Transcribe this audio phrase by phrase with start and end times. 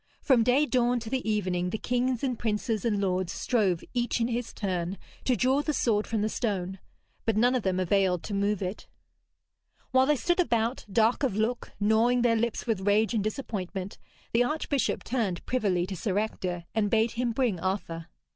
[0.23, 4.29] From day dawn to the evening the kings and princes and lords strove each in
[4.29, 6.79] his turn to draw the sword from the stone.
[7.23, 8.87] But none of them availed to move it.
[9.91, 13.99] While they stood about, dark of look, gnawing their lips with rage and disappointment,
[14.33, 18.07] the archbishop turned privily to Sir Ector and bade him bring Arthur.